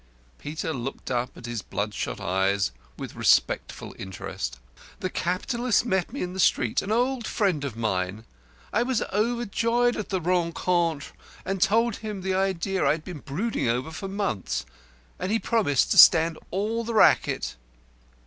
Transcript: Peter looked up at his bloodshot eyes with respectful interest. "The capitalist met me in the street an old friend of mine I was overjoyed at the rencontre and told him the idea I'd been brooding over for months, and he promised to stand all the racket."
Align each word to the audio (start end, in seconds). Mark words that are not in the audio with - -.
Peter 0.39 0.73
looked 0.73 1.11
up 1.11 1.37
at 1.37 1.45
his 1.45 1.61
bloodshot 1.61 2.19
eyes 2.19 2.71
with 2.97 3.13
respectful 3.15 3.93
interest. 3.99 4.57
"The 4.99 5.11
capitalist 5.11 5.85
met 5.85 6.11
me 6.11 6.23
in 6.23 6.33
the 6.33 6.39
street 6.39 6.81
an 6.81 6.91
old 6.91 7.27
friend 7.27 7.63
of 7.63 7.77
mine 7.77 8.25
I 8.73 8.81
was 8.81 9.03
overjoyed 9.13 9.95
at 9.95 10.09
the 10.09 10.19
rencontre 10.19 11.11
and 11.45 11.61
told 11.61 11.97
him 11.97 12.21
the 12.21 12.33
idea 12.33 12.83
I'd 12.83 13.03
been 13.05 13.19
brooding 13.19 13.67
over 13.69 13.91
for 13.91 14.07
months, 14.07 14.65
and 15.19 15.31
he 15.31 15.37
promised 15.37 15.91
to 15.91 15.99
stand 15.99 16.39
all 16.49 16.83
the 16.83 16.95
racket." 16.95 17.55